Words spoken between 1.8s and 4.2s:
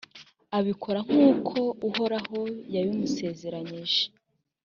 uhoraho yabimusezeranyije.